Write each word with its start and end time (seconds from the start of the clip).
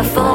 I 0.00 0.02
fall 0.02 0.29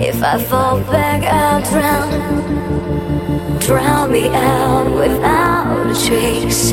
If 0.00 0.22
I 0.22 0.42
fall 0.42 0.80
back, 0.80 1.22
I'll 1.22 1.62
drown. 1.70 3.58
Drown 3.60 4.12
me 4.12 4.28
out 4.28 4.90
without 4.90 5.86
a 5.86 5.94
trace. 6.06 6.72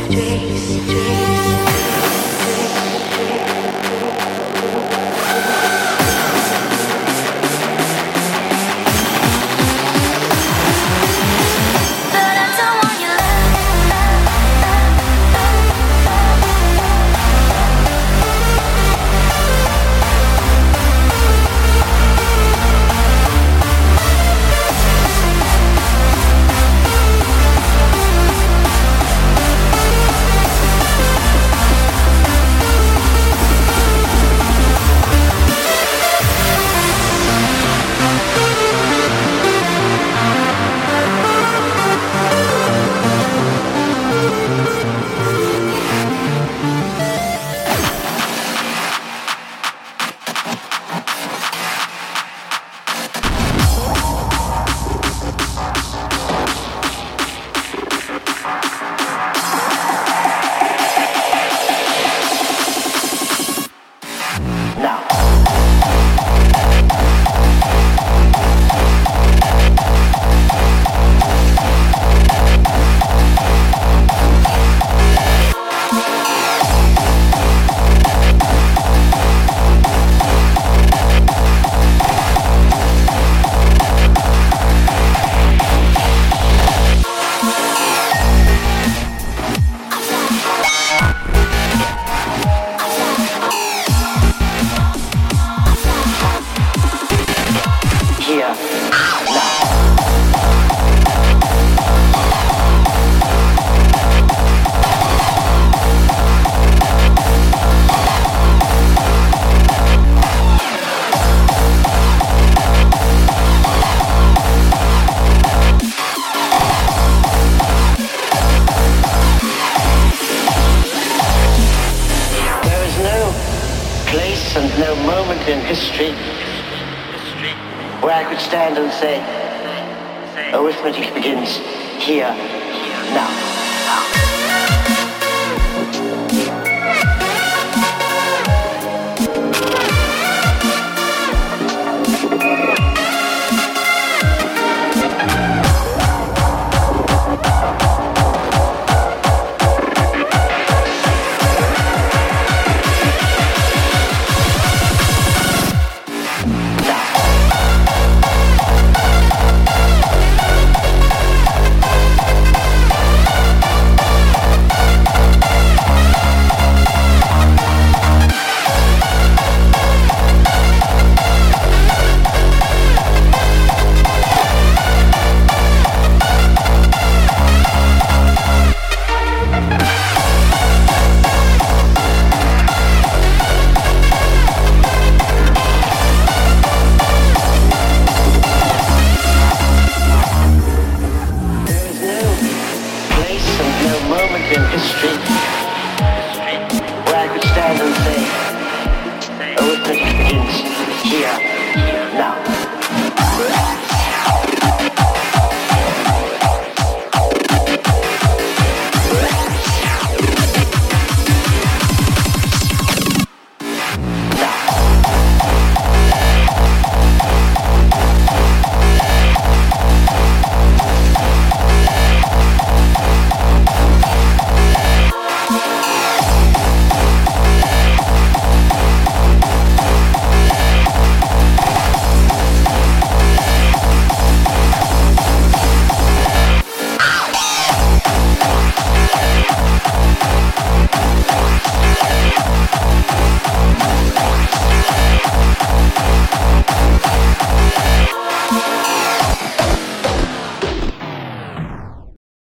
In 125.47 125.59
history 125.61 126.11